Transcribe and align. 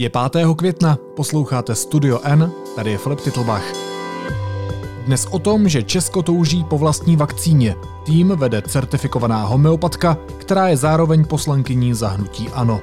Je 0.00 0.10
5. 0.10 0.46
května, 0.56 0.98
posloucháte 1.16 1.74
Studio 1.74 2.20
N, 2.22 2.52
tady 2.76 2.90
je 2.90 2.98
Filip 2.98 3.20
Titlbach. 3.20 3.62
Dnes 5.06 5.26
o 5.30 5.38
tom, 5.38 5.68
že 5.68 5.82
Česko 5.82 6.22
touží 6.22 6.64
po 6.64 6.78
vlastní 6.78 7.16
vakcíně. 7.16 7.76
Tým 8.06 8.28
vede 8.28 8.62
certifikovaná 8.62 9.44
homeopatka, 9.44 10.16
která 10.38 10.68
je 10.68 10.76
zároveň 10.76 11.24
poslankyní 11.24 11.94
zahnutí 11.94 12.48
ANO. 12.48 12.80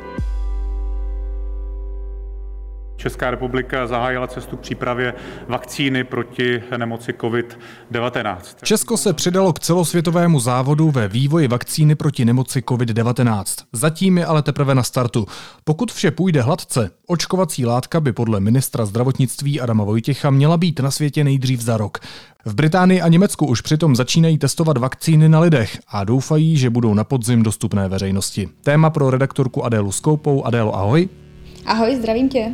Česká 3.05 3.31
republika 3.31 3.87
zahájila 3.87 4.27
cestu 4.27 4.57
k 4.57 4.59
přípravě 4.59 5.13
vakcíny 5.47 6.03
proti 6.03 6.63
nemoci 6.77 7.11
COVID-19. 7.11 8.37
Česko 8.63 8.97
se 8.97 9.13
přidalo 9.13 9.53
k 9.53 9.59
celosvětovému 9.59 10.39
závodu 10.39 10.91
ve 10.91 11.07
vývoji 11.07 11.47
vakcíny 11.47 11.95
proti 11.95 12.25
nemoci 12.25 12.59
COVID-19. 12.59 13.43
Zatím 13.73 14.17
je 14.17 14.25
ale 14.25 14.41
teprve 14.41 14.75
na 14.75 14.83
startu. 14.83 15.25
Pokud 15.63 15.91
vše 15.91 16.11
půjde 16.11 16.41
hladce, 16.41 16.89
očkovací 17.07 17.65
látka 17.65 17.99
by 17.99 18.13
podle 18.13 18.39
ministra 18.39 18.85
zdravotnictví 18.85 19.61
Adama 19.61 19.83
Vojtěcha 19.83 20.29
měla 20.29 20.57
být 20.57 20.79
na 20.79 20.91
světě 20.91 21.23
nejdřív 21.23 21.61
za 21.61 21.77
rok. 21.77 21.99
V 22.45 22.55
Británii 22.55 23.01
a 23.01 23.07
Německu 23.07 23.47
už 23.47 23.61
přitom 23.61 23.95
začínají 23.95 24.37
testovat 24.37 24.77
vakcíny 24.77 25.29
na 25.29 25.39
lidech 25.39 25.79
a 25.87 26.03
doufají, 26.03 26.57
že 26.57 26.69
budou 26.69 26.93
na 26.93 27.03
podzim 27.03 27.43
dostupné 27.43 27.89
veřejnosti. 27.89 28.49
Téma 28.63 28.89
pro 28.89 29.09
redaktorku 29.09 29.65
Adélu 29.65 29.91
Skoupou. 29.91 30.43
Adélo, 30.43 30.75
ahoj. 30.75 31.09
Ahoj, 31.65 31.95
zdravím 31.95 32.29
tě. 32.29 32.51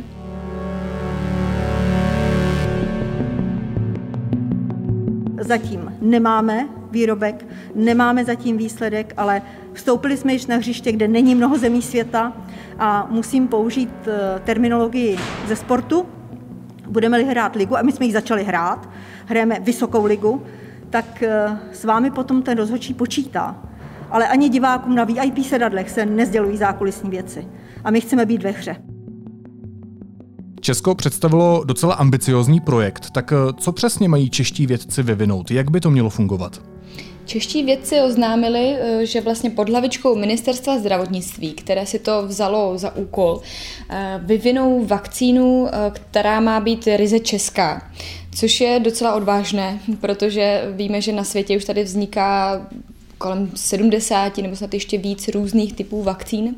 Zatím 5.44 5.96
nemáme 6.00 6.68
výrobek, 6.90 7.46
nemáme 7.74 8.24
zatím 8.24 8.56
výsledek, 8.56 9.14
ale 9.16 9.42
vstoupili 9.72 10.16
jsme 10.16 10.32
již 10.32 10.46
na 10.46 10.56
hřiště, 10.56 10.92
kde 10.92 11.08
není 11.08 11.34
mnoho 11.34 11.58
zemí 11.58 11.82
světa 11.82 12.32
a 12.78 13.06
musím 13.10 13.48
použít 13.48 13.90
eh, 14.06 14.40
terminologii 14.44 15.18
ze 15.46 15.56
sportu. 15.56 16.06
Budeme-li 16.88 17.24
hrát 17.24 17.56
ligu, 17.56 17.78
a 17.78 17.82
my 17.82 17.92
jsme 17.92 18.06
ji 18.06 18.12
začali 18.12 18.44
hrát, 18.44 18.88
hrajeme 19.26 19.60
vysokou 19.60 20.04
ligu, 20.04 20.42
tak 20.90 21.22
eh, 21.22 21.58
s 21.72 21.84
vámi 21.84 22.10
potom 22.10 22.42
ten 22.42 22.58
rozhodčí 22.58 22.94
počítá. 22.94 23.56
Ale 24.10 24.28
ani 24.28 24.48
divákům 24.48 24.94
na 24.94 25.04
VIP 25.04 25.44
sedadlech 25.44 25.90
se 25.90 26.06
nezdělují 26.06 26.56
zákulisní 26.56 27.10
věci. 27.10 27.48
A 27.84 27.90
my 27.90 28.00
chceme 28.00 28.26
být 28.26 28.42
ve 28.42 28.50
hře. 28.50 28.91
Česko 30.62 30.94
představilo 30.94 31.64
docela 31.64 31.94
ambiciozní 31.94 32.60
projekt, 32.60 33.10
tak 33.10 33.32
eh, 33.32 33.52
co 33.58 33.72
přesně 33.72 34.08
mají 34.08 34.30
čeští 34.30 34.66
vědci 34.66 35.02
vyvinout? 35.02 35.50
Jak 35.50 35.70
by 35.70 35.80
to 35.80 35.90
mělo 35.90 36.10
fungovat? 36.10 36.62
Čeští 37.24 37.62
vědci 37.62 38.00
oznámili, 38.00 38.76
eh, 38.78 39.06
že 39.06 39.20
vlastně 39.20 39.50
pod 39.50 39.68
hlavičkou 39.68 40.16
ministerstva 40.16 40.78
zdravotnictví, 40.78 41.52
které 41.52 41.86
si 41.86 41.98
to 41.98 42.26
vzalo 42.26 42.78
za 42.78 42.96
úkol, 42.96 43.40
eh, 43.90 44.20
vyvinou 44.24 44.84
vakcínu, 44.84 45.68
která 45.92 46.40
má 46.40 46.60
být 46.60 46.88
ryze 46.96 47.20
česká. 47.20 47.90
Což 48.34 48.60
je 48.60 48.80
docela 48.80 49.14
odvážné, 49.14 49.80
protože 50.00 50.62
víme, 50.76 51.00
že 51.00 51.12
na 51.12 51.24
světě 51.24 51.56
už 51.56 51.64
tady 51.64 51.84
vzniká 51.84 52.60
kolem 53.18 53.50
70 53.54 54.42
nebo 54.42 54.56
snad 54.56 54.74
ještě 54.74 54.98
víc 54.98 55.28
různých 55.28 55.72
typů 55.72 56.02
vakcín. 56.02 56.54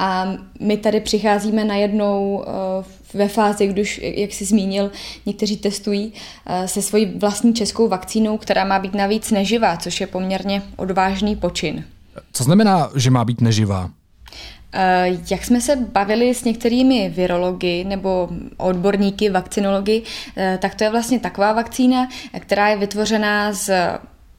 A 0.00 0.26
my 0.60 0.76
tady 0.76 1.00
přicházíme 1.00 1.64
najednou 1.64 2.44
eh, 2.46 3.18
ve 3.18 3.28
fázi, 3.28 3.66
když, 3.66 4.00
jak 4.02 4.32
jsi 4.32 4.44
zmínil, 4.44 4.90
někteří 5.26 5.56
testují 5.56 6.12
eh, 6.46 6.68
se 6.68 6.82
svojí 6.82 7.06
vlastní 7.06 7.54
českou 7.54 7.88
vakcínou, 7.88 8.38
která 8.38 8.64
má 8.64 8.78
být 8.78 8.94
navíc 8.94 9.30
neživá, 9.30 9.76
což 9.76 10.00
je 10.00 10.06
poměrně 10.06 10.62
odvážný 10.76 11.36
počin. 11.36 11.84
Co 12.32 12.44
znamená, 12.44 12.90
že 12.96 13.10
má 13.10 13.24
být 13.24 13.40
neživá? 13.40 13.90
Eh, 14.72 15.18
jak 15.30 15.44
jsme 15.44 15.60
se 15.60 15.76
bavili 15.76 16.34
s 16.34 16.44
některými 16.44 17.12
virology 17.16 17.84
nebo 17.84 18.28
odborníky, 18.56 19.30
vakcinology, 19.30 20.02
tak 20.58 20.74
to 20.74 20.84
je 20.84 20.90
vlastně 20.90 21.20
taková 21.20 21.52
vakcína, 21.52 22.08
která 22.40 22.68
je 22.68 22.76
vytvořená 22.76 23.52
z 23.52 23.70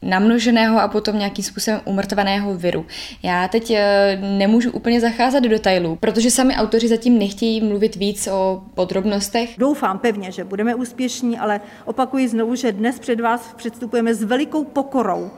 namnoženého 0.01 0.81
a 0.81 0.88
potom 0.88 1.19
nějakým 1.19 1.45
způsobem 1.45 1.81
umrtvaného 1.85 2.56
viru. 2.56 2.85
Já 3.23 3.47
teď 3.47 3.72
eh, 3.72 4.19
nemůžu 4.22 4.72
úplně 4.72 5.01
zacházet 5.01 5.44
do 5.44 5.50
detailů, 5.50 5.95
protože 5.95 6.31
sami 6.31 6.56
autoři 6.56 6.88
zatím 6.88 7.19
nechtějí 7.19 7.62
mluvit 7.62 7.95
víc 7.95 8.28
o 8.28 8.63
podrobnostech. 8.73 9.56
Doufám 9.57 10.00
pevně, 10.00 10.31
že 10.31 10.44
budeme 10.44 10.75
úspěšní, 10.75 11.38
ale 11.39 11.62
opakuji 11.85 12.28
znovu, 12.28 12.56
že 12.56 12.72
dnes 12.72 13.00
před 13.00 13.19
vás 13.19 13.53
předstupujeme 13.57 14.13
s 14.13 14.23
velikou 14.23 14.63
pokorou 14.63 15.31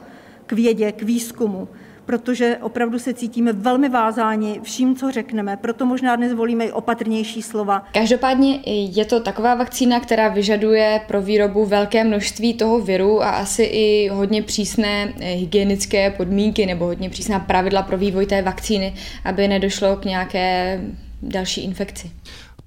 k 0.46 0.52
vědě, 0.52 0.92
k 0.92 1.02
výzkumu 1.02 1.68
protože 2.06 2.58
opravdu 2.60 2.98
se 2.98 3.14
cítíme 3.14 3.52
velmi 3.52 3.88
vázáni 3.88 4.60
vším, 4.62 4.96
co 4.96 5.10
řekneme, 5.10 5.56
proto 5.56 5.86
možná 5.86 6.16
dnes 6.16 6.32
volíme 6.32 6.64
i 6.64 6.72
opatrnější 6.72 7.42
slova. 7.42 7.84
Každopádně 7.92 8.60
je 8.66 9.04
to 9.04 9.20
taková 9.20 9.54
vakcína, 9.54 10.00
která 10.00 10.28
vyžaduje 10.28 11.00
pro 11.08 11.22
výrobu 11.22 11.66
velké 11.66 12.04
množství 12.04 12.54
toho 12.54 12.80
viru 12.80 13.22
a 13.22 13.30
asi 13.30 13.62
i 13.62 14.08
hodně 14.08 14.42
přísné 14.42 15.14
eh, 15.20 15.30
hygienické 15.30 16.10
podmínky 16.10 16.66
nebo 16.66 16.84
hodně 16.84 17.10
přísná 17.10 17.38
pravidla 17.38 17.82
pro 17.82 17.98
vývoj 17.98 18.26
té 18.26 18.42
vakcíny, 18.42 18.94
aby 19.24 19.48
nedošlo 19.48 19.96
k 19.96 20.04
nějaké 20.04 20.80
další 21.22 21.64
infekci. 21.64 22.10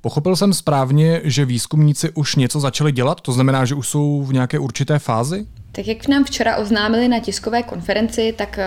Pochopil 0.01 0.35
jsem 0.35 0.53
správně, 0.53 1.21
že 1.23 1.45
výzkumníci 1.45 2.09
už 2.09 2.35
něco 2.35 2.59
začali 2.59 2.91
dělat? 2.91 3.21
To 3.21 3.31
znamená, 3.31 3.65
že 3.65 3.75
už 3.75 3.87
jsou 3.87 4.23
v 4.23 4.33
nějaké 4.33 4.59
určité 4.59 4.99
fázi? 4.99 5.45
Tak 5.77 5.87
jak 5.87 6.07
nám 6.07 6.23
včera 6.23 6.57
oznámili 6.57 7.07
na 7.07 7.19
tiskové 7.19 7.63
konferenci, 7.63 8.33
tak 8.37 8.59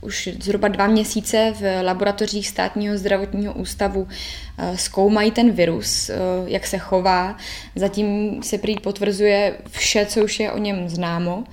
uh, 0.00 0.06
už 0.06 0.28
zhruba 0.42 0.68
dva 0.68 0.86
měsíce 0.86 1.54
v 1.60 1.82
laboratořích 1.82 2.48
státního 2.48 2.98
zdravotního 2.98 3.52
ústavu 3.52 4.02
uh, 4.02 4.76
zkoumají 4.76 5.30
ten 5.30 5.50
virus, 5.50 6.10
uh, 6.10 6.48
jak 6.48 6.66
se 6.66 6.78
chová. 6.78 7.36
Zatím 7.76 8.42
se 8.42 8.58
prý 8.58 8.76
potvrzuje 8.78 9.54
vše, 9.70 10.06
co 10.06 10.24
už 10.24 10.40
je 10.40 10.52
o 10.52 10.58
něm 10.58 10.88
známo. 10.88 11.44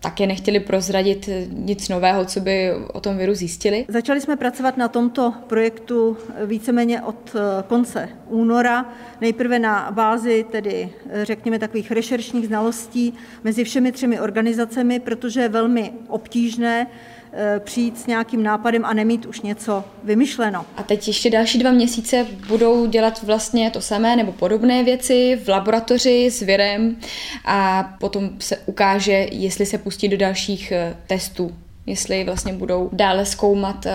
Také 0.00 0.26
nechtěli 0.26 0.60
prozradit 0.60 1.28
nic 1.48 1.88
nového, 1.88 2.24
co 2.24 2.40
by 2.40 2.70
o 2.92 3.00
tom 3.00 3.16
viru 3.16 3.34
zjistili. 3.34 3.84
Začali 3.88 4.20
jsme 4.20 4.36
pracovat 4.36 4.76
na 4.76 4.88
tomto 4.88 5.34
projektu 5.46 6.16
víceméně 6.46 7.02
od 7.02 7.36
konce 7.68 8.08
února. 8.28 8.92
Nejprve 9.20 9.58
na 9.58 9.90
bázi 9.90 10.44
tedy, 10.50 10.90
řekněme, 11.22 11.58
takových 11.58 11.90
rešeršních 11.90 12.46
znalostí 12.46 13.14
mezi 13.44 13.64
všemi 13.64 13.92
třemi 13.92 14.20
organizacemi, 14.20 15.00
protože 15.00 15.40
je 15.40 15.48
velmi 15.48 15.92
obtížné 16.08 16.86
eh, 16.90 17.11
přijít 17.58 17.98
s 17.98 18.06
nějakým 18.06 18.42
nápadem 18.42 18.84
a 18.84 18.92
nemít 18.92 19.26
už 19.26 19.40
něco 19.40 19.84
vymyšleno. 20.04 20.64
A 20.76 20.82
teď 20.82 21.08
ještě 21.08 21.30
další 21.30 21.58
dva 21.58 21.70
měsíce 21.70 22.26
budou 22.48 22.86
dělat 22.86 23.22
vlastně 23.22 23.70
to 23.70 23.80
samé 23.80 24.16
nebo 24.16 24.32
podobné 24.32 24.84
věci 24.84 25.40
v 25.44 25.48
laboratoři 25.48 26.30
s 26.30 26.40
virem 26.40 26.96
a 27.44 27.90
potom 28.00 28.30
se 28.38 28.56
ukáže, 28.66 29.26
jestli 29.30 29.66
se 29.66 29.78
pustí 29.78 30.08
do 30.08 30.16
dalších 30.16 30.72
eh, 30.72 30.96
testů 31.06 31.54
jestli 31.86 32.24
vlastně 32.24 32.52
budou 32.52 32.90
dále 32.92 33.26
zkoumat 33.26 33.86
eh, 33.86 33.92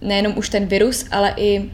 nejenom 0.00 0.32
už 0.36 0.48
ten 0.48 0.66
virus, 0.66 1.04
ale 1.10 1.34
i 1.36 1.70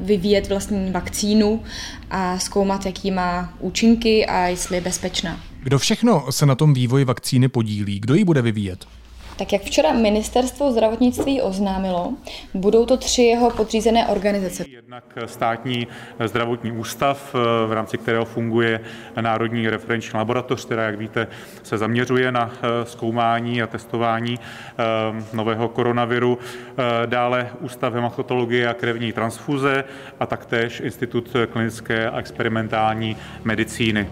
vyvíjet 0.00 0.48
vlastní 0.48 0.90
vakcínu 0.90 1.62
a 2.10 2.38
zkoumat, 2.38 2.86
jaký 2.86 3.10
má 3.10 3.54
účinky 3.60 4.26
a 4.26 4.46
jestli 4.46 4.76
je 4.76 4.80
bezpečná. 4.80 5.40
Kdo 5.62 5.78
všechno 5.78 6.32
se 6.32 6.46
na 6.46 6.54
tom 6.54 6.74
vývoji 6.74 7.04
vakcíny 7.04 7.48
podílí? 7.48 8.00
Kdo 8.00 8.14
ji 8.14 8.24
bude 8.24 8.42
vyvíjet? 8.42 8.86
Tak 9.38 9.52
jak 9.52 9.62
včera 9.62 9.92
ministerstvo 9.92 10.72
zdravotnictví 10.72 11.42
oznámilo, 11.42 12.12
budou 12.54 12.86
to 12.86 12.96
tři 12.96 13.22
jeho 13.22 13.50
podřízené 13.50 14.06
organizace. 14.06 14.64
Jednak 14.68 15.04
státní 15.26 15.86
zdravotní 16.24 16.72
ústav, 16.72 17.34
v 17.66 17.72
rámci 17.72 17.98
kterého 17.98 18.24
funguje 18.24 18.80
Národní 19.20 19.68
referenční 19.68 20.18
laboratoř, 20.18 20.64
která, 20.64 20.82
jak 20.82 20.98
víte, 20.98 21.26
se 21.62 21.78
zaměřuje 21.78 22.32
na 22.32 22.50
eh, 22.52 22.86
zkoumání 22.86 23.62
a 23.62 23.66
testování 23.66 24.38
eh, 24.38 24.84
nového 25.32 25.68
koronaviru. 25.68 26.38
Eh, 26.38 27.06
dále 27.06 27.50
Ústav 27.60 27.94
hematologie 27.94 28.68
a 28.68 28.74
krevní 28.74 29.12
transfuze 29.12 29.84
a 30.20 30.26
taktéž 30.26 30.80
Institut 30.80 31.30
klinické 31.52 32.10
a 32.10 32.18
experimentální 32.18 33.16
medicíny. 33.44 34.08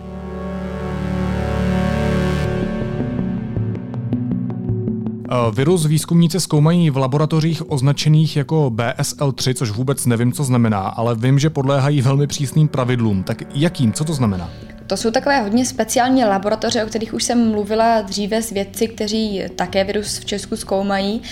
Virus 5.53 5.87
výzkumníci 5.87 6.41
zkoumají 6.41 6.91
v 6.91 6.97
laboratořích 6.97 7.71
označených 7.71 8.37
jako 8.37 8.71
BSL-3, 8.75 9.55
což 9.55 9.71
vůbec 9.71 10.07
nevím, 10.07 10.33
co 10.33 10.45
znamená, 10.45 10.81
ale 10.81 11.15
vím, 11.15 11.39
že 11.39 11.51
podléhají 11.51 12.03
velmi 12.03 12.27
přísným 12.27 12.69
pravidlům. 12.69 13.23
Tak 13.23 13.43
jakým? 13.55 13.93
Co 13.93 14.05
to 14.05 14.15
znamená? 14.15 14.51
To 14.87 14.97
jsou 14.97 15.11
takové 15.11 15.41
hodně 15.41 15.67
speciální 15.67 16.25
laboratoře, 16.25 16.85
o 16.85 16.87
kterých 16.87 17.15
už 17.15 17.25
jsem 17.25 17.51
mluvila 17.51 18.01
dříve 18.01 18.43
s 18.43 18.51
vědci, 18.51 18.89
kteří 18.89 19.43
také 19.57 19.85
virus 19.85 20.19
v 20.19 20.25
Česku 20.25 20.57
zkoumají. 20.57 21.23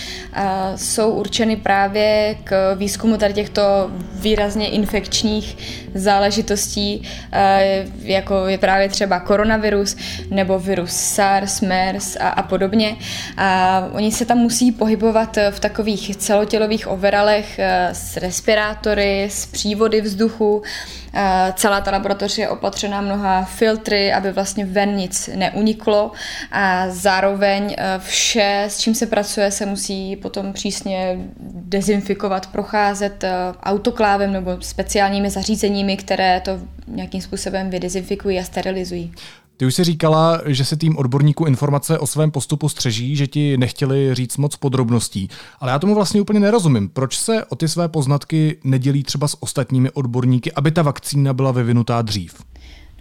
Jsou 0.75 1.11
určeny 1.11 1.55
právě 1.55 2.35
k 2.43 2.75
výzkumu 2.75 3.17
tady 3.17 3.33
těchto 3.33 3.61
výrazně 4.13 4.69
infekčních 4.69 5.57
záležitostí, 5.95 7.03
jako 8.01 8.47
je 8.47 8.57
právě 8.57 8.89
třeba 8.89 9.19
koronavirus 9.19 9.95
nebo 10.29 10.59
virus 10.59 10.91
SARS, 10.91 11.61
MERS 11.61 12.15
a, 12.19 12.29
a 12.29 12.43
podobně. 12.43 12.95
A 13.37 13.79
oni 13.93 14.11
se 14.11 14.25
tam 14.25 14.37
musí 14.37 14.71
pohybovat 14.71 15.37
v 15.51 15.59
takových 15.59 16.17
celotělových 16.17 16.87
overalech 16.87 17.59
s 17.91 18.17
respirátory, 18.17 19.23
s 19.23 19.45
přívody 19.45 20.01
vzduchu, 20.01 20.63
celá 21.53 21.81
ta 21.81 21.91
laboratoř 21.91 22.37
je 22.37 22.49
opatřená 22.49 23.01
mnoha 23.01 23.43
filtry, 23.43 24.13
aby 24.13 24.31
vlastně 24.31 24.65
ven 24.65 24.95
nic 24.95 25.29
neuniklo 25.35 26.11
a 26.51 26.89
zároveň 26.89 27.75
eh, 27.77 27.99
vše, 27.99 28.63
s 28.67 28.79
čím 28.79 28.95
se 28.95 29.05
pracuje, 29.05 29.51
se 29.51 29.65
musí 29.65 30.15
potom 30.15 30.53
přísně 30.53 31.17
dezinfikovat, 31.39 32.47
procházet 32.47 33.23
eh, 33.23 33.31
autoklávem 33.63 34.33
nebo 34.33 34.57
speciálními 34.59 35.29
zařízeními, 35.29 35.97
které 35.97 36.39
to 36.39 36.59
nějakým 36.87 37.21
způsobem 37.21 37.69
vydezinfikují 37.69 38.39
a 38.39 38.43
sterilizují. 38.43 39.13
Ty 39.63 39.67
už 39.67 39.75
si 39.75 39.83
říkala, 39.83 40.41
že 40.45 40.65
se 40.65 40.75
tým 40.75 40.97
odborníků 40.97 41.45
informace 41.45 41.99
o 41.99 42.07
svém 42.07 42.31
postupu 42.31 42.69
střeží, 42.69 43.15
že 43.15 43.27
ti 43.27 43.57
nechtěli 43.57 44.15
říct 44.15 44.37
moc 44.37 44.55
podrobností. 44.55 45.29
Ale 45.59 45.71
já 45.71 45.79
tomu 45.79 45.95
vlastně 45.95 46.21
úplně 46.21 46.39
nerozumím. 46.39 46.89
Proč 46.89 47.17
se 47.17 47.45
o 47.45 47.55
ty 47.55 47.67
své 47.67 47.87
poznatky 47.87 48.57
nedělí 48.63 49.03
třeba 49.03 49.27
s 49.27 49.43
ostatními 49.43 49.91
odborníky, 49.91 50.51
aby 50.51 50.71
ta 50.71 50.81
vakcína 50.81 51.33
byla 51.33 51.51
vyvinutá 51.51 52.01
dřív? 52.01 52.43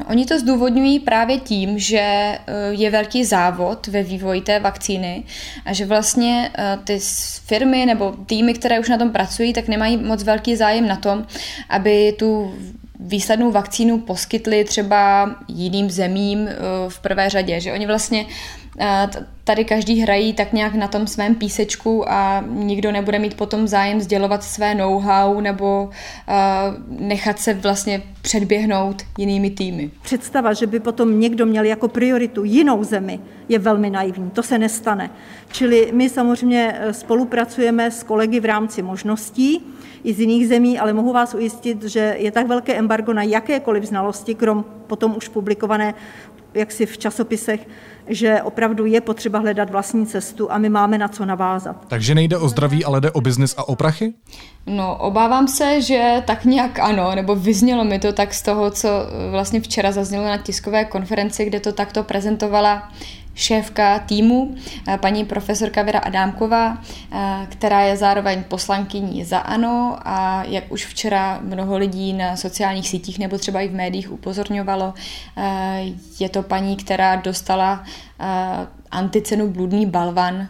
No, 0.00 0.06
oni 0.10 0.26
to 0.26 0.38
zdůvodňují 0.38 1.00
právě 1.00 1.40
tím, 1.40 1.78
že 1.78 1.98
eh, 1.98 2.38
je 2.70 2.90
velký 2.90 3.24
závod 3.24 3.86
ve 3.86 4.02
vývoji 4.02 4.40
té 4.40 4.60
vakcíny 4.60 5.24
a 5.64 5.72
že 5.72 5.86
vlastně 5.86 6.50
eh, 6.58 6.78
ty 6.84 6.98
firmy 7.44 7.86
nebo 7.86 8.14
týmy, 8.26 8.54
které 8.54 8.80
už 8.80 8.88
na 8.88 8.98
tom 8.98 9.10
pracují, 9.10 9.52
tak 9.52 9.68
nemají 9.68 9.96
moc 9.96 10.22
velký 10.22 10.56
zájem 10.56 10.88
na 10.88 10.96
tom, 10.96 11.26
aby 11.68 12.14
tu 12.18 12.54
výslednou 13.04 13.52
vakcínu 13.52 13.98
poskytli 13.98 14.64
třeba 14.64 15.30
jiným 15.48 15.90
zemím 15.90 16.48
eh, 16.48 16.54
v 16.88 16.98
prvé 17.00 17.30
řadě, 17.30 17.60
že 17.60 17.72
oni 17.72 17.86
vlastně 17.86 18.26
tady 19.44 19.64
každý 19.64 20.00
hrají 20.00 20.32
tak 20.32 20.52
nějak 20.52 20.74
na 20.74 20.88
tom 20.88 21.06
svém 21.06 21.34
písečku 21.34 22.10
a 22.10 22.44
nikdo 22.48 22.92
nebude 22.92 23.18
mít 23.18 23.36
potom 23.36 23.68
zájem 23.68 24.00
sdělovat 24.00 24.44
své 24.44 24.74
know-how 24.74 25.40
nebo 25.40 25.90
nechat 26.88 27.38
se 27.38 27.54
vlastně 27.54 28.02
předběhnout 28.22 29.02
jinými 29.18 29.50
týmy. 29.50 29.90
Představa, 30.02 30.52
že 30.52 30.66
by 30.66 30.80
potom 30.80 31.20
někdo 31.20 31.46
měl 31.46 31.64
jako 31.64 31.88
prioritu 31.88 32.44
jinou 32.44 32.84
zemi, 32.84 33.20
je 33.48 33.58
velmi 33.58 33.90
naivní. 33.90 34.30
To 34.30 34.42
se 34.42 34.58
nestane. 34.58 35.10
Čili 35.52 35.90
my 35.94 36.08
samozřejmě 36.08 36.80
spolupracujeme 36.90 37.90
s 37.90 38.02
kolegy 38.02 38.40
v 38.40 38.44
rámci 38.44 38.82
možností, 38.82 39.66
i 40.04 40.14
z 40.14 40.20
jiných 40.20 40.48
zemí, 40.48 40.78
ale 40.78 40.92
mohu 40.92 41.12
vás 41.12 41.34
ujistit, 41.34 41.82
že 41.82 42.16
je 42.18 42.30
tak 42.30 42.46
velké 42.46 42.74
embargo 42.74 43.12
na 43.12 43.22
jakékoliv 43.22 43.84
znalosti, 43.84 44.34
krom 44.34 44.64
potom 44.86 45.16
už 45.16 45.28
publikované 45.28 45.94
jaksi 46.54 46.86
v 46.86 46.98
časopisech, 46.98 47.68
že 48.06 48.42
opravdu 48.42 48.86
je 48.86 49.00
potřeba 49.00 49.38
hledat 49.38 49.70
vlastní 49.70 50.06
cestu 50.06 50.52
a 50.52 50.58
my 50.58 50.68
máme 50.68 50.98
na 50.98 51.08
co 51.08 51.24
navázat. 51.24 51.76
Takže 51.88 52.14
nejde 52.14 52.36
o 52.36 52.48
zdraví, 52.48 52.84
ale 52.84 53.00
jde 53.00 53.10
o 53.10 53.20
biznis 53.20 53.54
a 53.58 53.68
o 53.68 53.76
prachy? 53.76 54.14
No, 54.66 54.96
obávám 54.96 55.48
se, 55.48 55.82
že 55.82 56.22
tak 56.26 56.44
nějak 56.44 56.78
ano, 56.78 57.14
nebo 57.14 57.36
vyznělo 57.36 57.84
mi 57.84 57.98
to 57.98 58.12
tak 58.12 58.34
z 58.34 58.42
toho, 58.42 58.70
co 58.70 58.88
vlastně 59.30 59.60
včera 59.60 59.92
zaznělo 59.92 60.24
na 60.24 60.36
tiskové 60.36 60.84
konferenci, 60.84 61.44
kde 61.44 61.60
to 61.60 61.72
takto 61.72 62.02
prezentovala 62.02 62.92
šéfka 63.34 63.98
týmu, 63.98 64.54
eh, 64.88 64.98
paní 64.98 65.24
profesorka 65.24 65.82
Věra 65.82 65.98
Adámková, 65.98 66.78
eh, 67.12 67.46
která 67.48 67.80
je 67.80 67.96
zároveň 67.96 68.44
poslankyní 68.44 69.24
za 69.24 69.38
ANO 69.38 69.98
a 70.04 70.44
jak 70.44 70.72
už 70.72 70.86
včera 70.86 71.38
mnoho 71.42 71.76
lidí 71.76 72.12
na 72.12 72.36
sociálních 72.36 72.88
sítích 72.88 73.18
nebo 73.18 73.38
třeba 73.38 73.60
i 73.60 73.68
v 73.68 73.74
médiích 73.74 74.12
upozorňovalo, 74.12 74.94
eh, 75.36 75.84
je 76.20 76.28
to 76.28 76.42
paní, 76.42 76.76
která 76.76 77.16
dostala 77.16 77.84
anticenu 78.90 79.48
bludný 79.48 79.86
balvan 79.86 80.48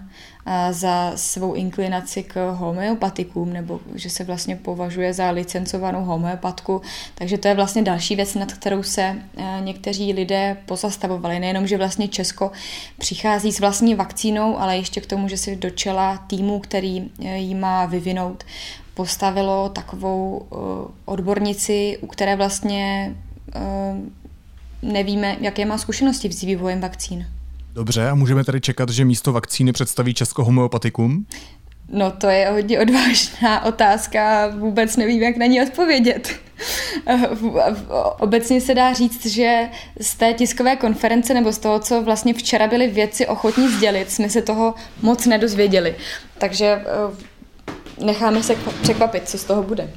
za 0.70 1.12
svou 1.16 1.54
inklinaci 1.54 2.22
k 2.22 2.52
homeopatikům, 2.52 3.52
nebo 3.52 3.80
že 3.94 4.10
se 4.10 4.24
vlastně 4.24 4.56
považuje 4.56 5.12
za 5.12 5.30
licencovanou 5.30 6.04
homeopatku. 6.04 6.82
Takže 7.14 7.38
to 7.38 7.48
je 7.48 7.54
vlastně 7.54 7.82
další 7.82 8.16
věc, 8.16 8.34
nad 8.34 8.52
kterou 8.52 8.82
se 8.82 9.02
e, 9.02 9.60
někteří 9.60 10.12
lidé 10.12 10.56
pozastavovali. 10.66 11.38
Nejenom, 11.38 11.66
že 11.66 11.78
vlastně 11.78 12.08
Česko 12.08 12.50
přichází 12.98 13.52
s 13.52 13.60
vlastní 13.60 13.94
vakcínou, 13.94 14.58
ale 14.58 14.76
ještě 14.76 15.00
k 15.00 15.06
tomu, 15.06 15.28
že 15.28 15.36
si 15.36 15.56
do 15.56 15.70
čela 15.70 16.16
týmu, 16.16 16.58
který 16.58 17.10
e, 17.24 17.38
ji 17.38 17.54
má 17.54 17.86
vyvinout, 17.86 18.44
postavilo 18.94 19.68
takovou 19.68 20.42
e, 20.42 20.56
odbornici, 21.04 21.98
u 22.00 22.06
které 22.06 22.36
vlastně 22.36 23.14
nevíme, 24.82 25.36
jaké 25.40 25.64
má 25.64 25.78
zkušenosti 25.78 26.32
s 26.32 26.40
vývojem 26.40 26.80
vakcín. 26.80 27.26
Dobře, 27.74 28.08
a 28.08 28.14
můžeme 28.14 28.44
tady 28.44 28.60
čekat, 28.60 28.88
že 28.88 29.04
místo 29.04 29.32
vakcíny 29.32 29.72
představí 29.72 30.14
Česko 30.14 30.44
homeopatikum? 30.44 31.26
No 31.88 32.10
to 32.10 32.26
je 32.26 32.50
hodně 32.50 32.80
odvážná 32.80 33.64
otázka, 33.64 34.48
vůbec 34.58 34.96
nevím, 34.96 35.22
jak 35.22 35.36
na 35.36 35.46
ní 35.46 35.62
odpovědět. 35.62 36.40
Obecně 38.18 38.60
se 38.60 38.74
dá 38.74 38.92
říct, 38.92 39.26
že 39.26 39.68
z 40.00 40.14
té 40.14 40.34
tiskové 40.34 40.76
konference 40.76 41.34
nebo 41.34 41.52
z 41.52 41.58
toho, 41.58 41.80
co 41.80 42.02
vlastně 42.02 42.34
včera 42.34 42.66
byli 42.66 42.88
věci 42.88 43.26
ochotní 43.26 43.68
sdělit, 43.68 44.10
jsme 44.10 44.28
se 44.28 44.42
toho 44.42 44.74
moc 45.02 45.26
nedozvěděli. 45.26 45.94
Takže 46.38 46.66
eh, 46.66 48.04
necháme 48.04 48.42
se 48.42 48.56
překvapit, 48.82 49.28
co 49.28 49.38
z 49.38 49.44
toho 49.44 49.62
bude. 49.62 49.90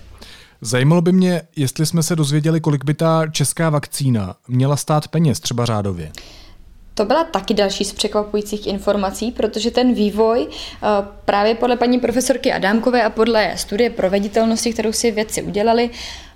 Zajímalo 0.62 1.02
by 1.02 1.12
mě, 1.12 1.42
jestli 1.56 1.86
jsme 1.86 2.04
se 2.04 2.16
dozvěděli, 2.16 2.62
kolik 2.62 2.86
by 2.86 2.94
ta 2.94 3.28
česká 3.28 3.70
vakcína 3.70 4.36
měla 4.48 4.76
stát 4.76 5.08
peněz, 5.08 5.40
třeba 5.40 5.66
řádově. 5.66 6.12
To 6.98 7.06
byla 7.06 7.24
taky 7.24 7.54
další 7.54 7.86
z 7.86 7.94
překvapujících 7.94 8.68
informací, 8.68 9.32
protože 9.32 9.72
ten 9.72 9.94
vývoj 9.94 10.48
eh, 10.50 10.88
právě 11.26 11.56
podle 11.56 11.78
paní 11.78 12.00
profesorky 12.00 12.54
Adámkové 12.54 13.04
a 13.04 13.10
podle 13.10 13.54
studie 13.58 13.90
proveditelnosti, 13.90 14.74
kterou 14.74 14.92
si 14.92 15.12
vědci 15.12 15.44
udělali, 15.44 15.90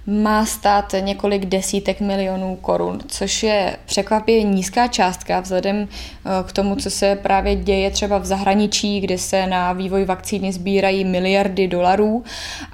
má 0.07 0.45
stát 0.45 0.95
několik 0.99 1.45
desítek 1.45 2.01
milionů 2.01 2.55
korun, 2.55 2.99
což 3.07 3.43
je 3.43 3.77
překvapivě 3.85 4.43
nízká 4.43 4.87
částka 4.87 5.39
vzhledem 5.39 5.87
eh, 5.87 6.29
k 6.47 6.51
tomu, 6.51 6.75
co 6.75 6.89
se 6.89 7.15
právě 7.15 7.55
děje 7.55 7.91
třeba 7.91 8.17
v 8.17 8.25
zahraničí, 8.25 9.01
kde 9.01 9.17
se 9.17 9.47
na 9.47 9.73
vývoj 9.73 10.05
vakcíny 10.05 10.53
sbírají 10.53 11.05
miliardy 11.05 11.67
dolarů 11.67 12.23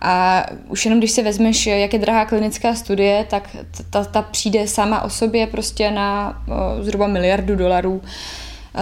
a 0.01 0.45
už 0.67 0.85
jenom 0.85 0.99
když 0.99 1.11
si 1.11 1.23
vezmeš, 1.23 1.67
jak 1.67 1.93
je 1.93 1.99
drahá 1.99 2.25
klinická 2.25 2.75
studie, 2.75 3.25
tak 3.29 3.57
ta, 3.89 4.03
ta 4.03 4.21
přijde 4.21 4.67
sama 4.67 5.01
o 5.01 5.09
sobě 5.09 5.47
prostě 5.47 5.91
na 5.91 6.41
eh, 6.47 6.83
zhruba 6.83 7.07
miliardu 7.07 7.55
dolarů. 7.55 8.01
Uh, 8.75 8.81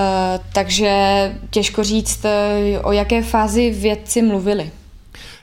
takže 0.54 0.92
těžko 1.50 1.84
říct, 1.84 2.26
o 2.84 2.92
jaké 2.92 3.24
fázi 3.24 3.72
vědci 3.72 4.22
mluvili. 4.22 4.72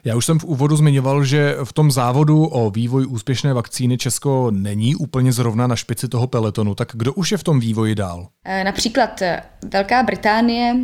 Já 0.05 0.17
už 0.17 0.27
jsem 0.27 0.39
v 0.39 0.45
úvodu 0.45 0.77
zmiňoval, 0.77 1.25
že 1.25 1.57
v 1.65 1.73
tom 1.73 1.91
závodu 1.91 2.45
o 2.45 2.71
vývoj 2.71 3.07
úspěšné 3.07 3.55
vakcíny 3.55 3.99
Česko 3.99 4.51
není 4.51 4.97
úplně 4.97 5.33
zrovna 5.33 5.67
na 5.67 5.77
špici 5.77 6.09
toho 6.09 6.27
peletonu. 6.27 6.75
Tak 6.75 6.89
kdo 6.95 7.13
už 7.13 7.33
je 7.33 7.39
v 7.39 7.45
tom 7.45 7.61
vývoji 7.61 7.95
dál? 7.95 8.29
Eh, 8.45 8.65
například 8.65 9.23
eh, 9.23 9.43
Velká 9.73 10.03
Británie 10.03 10.77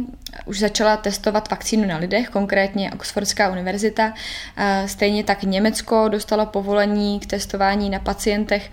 už 0.47 0.59
začala 0.59 0.97
testovat 0.97 1.51
vakcínu 1.51 1.89
na 1.89 1.97
lidech, 1.97 2.29
konkrétně 2.29 2.93
Oxfordská 2.93 3.51
univerzita. 3.51 4.13
Eh, 4.57 4.85
stejně 4.89 5.25
tak 5.25 5.43
Německo 5.43 6.09
dostalo 6.09 6.47
povolení 6.47 7.21
k 7.21 7.27
testování 7.27 7.91
na 7.91 7.99
pacientech 7.99 8.71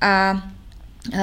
a 0.00 0.42
Eh, 0.42 0.59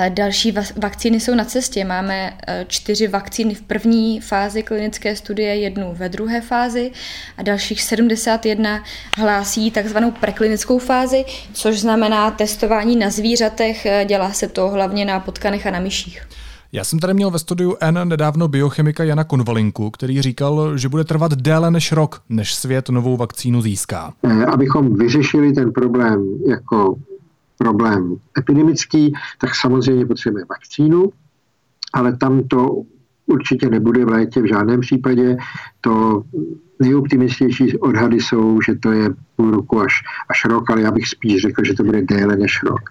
další 0.09 0.53
vakcíny 0.81 1.19
jsou 1.19 1.35
na 1.35 1.45
cestě. 1.45 1.85
Máme 1.85 2.33
eh, 2.47 2.65
čtyři 2.67 3.07
vakcíny 3.07 3.55
v 3.55 3.61
první 3.61 4.21
fázi 4.21 4.63
klinické 4.63 5.15
studie, 5.15 5.55
jednu 5.55 5.93
ve 5.93 6.09
druhé 6.09 6.41
fázi 6.41 6.91
a 7.37 7.43
dalších 7.43 7.81
71 7.81 8.83
hlásí 9.17 9.71
takzvanou 9.71 10.11
preklinickou 10.11 10.79
fázi, 10.79 11.25
což 11.53 11.79
znamená 11.79 12.31
testování 12.31 12.95
na 12.95 13.09
zvířatech. 13.09 13.85
Eh, 13.85 14.05
dělá 14.05 14.31
se 14.31 14.47
to 14.47 14.69
hlavně 14.69 15.05
na 15.05 15.19
potkanech 15.19 15.67
a 15.67 15.71
na 15.71 15.79
myších. 15.79 16.21
Já 16.71 16.83
jsem 16.83 16.99
tady 16.99 17.13
měl 17.13 17.31
ve 17.31 17.39
studiu 17.39 17.75
N 17.79 17.99
nedávno 18.03 18.47
biochemika 18.47 19.03
Jana 19.03 19.23
Konvalinku, 19.23 19.91
který 19.91 20.21
říkal, 20.21 20.77
že 20.77 20.89
bude 20.89 21.03
trvat 21.03 21.33
déle 21.33 21.71
než 21.71 21.91
rok, 21.91 22.21
než 22.29 22.55
svět 22.55 22.89
novou 22.89 23.17
vakcínu 23.17 23.61
získá. 23.61 24.13
Abychom 24.47 24.95
vyřešili 24.95 25.53
ten 25.53 25.71
problém 25.71 26.23
jako 26.49 26.95
problém 27.57 28.15
epidemický, 28.37 29.13
tak 29.37 29.55
samozřejmě 29.55 30.05
potřebujeme 30.05 30.47
vakcínu, 30.49 31.09
ale 31.93 32.17
tam 32.17 32.43
to 32.47 32.83
určitě 33.27 33.69
nebude 33.69 34.05
v 34.05 34.09
létě 34.09 34.41
v 34.41 34.47
žádném 34.47 34.81
případě. 34.81 35.37
To 35.81 36.23
nejoptimističtější 36.79 37.77
odhady 37.77 38.19
jsou, 38.19 38.61
že 38.61 38.75
to 38.75 38.91
je 38.91 39.09
půl 39.35 39.51
roku 39.51 39.79
až, 39.79 39.93
až 40.29 40.45
rok, 40.45 40.69
ale 40.69 40.81
já 40.81 40.91
bych 40.91 41.07
spíš 41.07 41.41
řekl, 41.41 41.63
že 41.63 41.73
to 41.73 41.83
bude 41.83 42.01
déle 42.01 42.35
než 42.37 42.63
rok. 42.63 42.81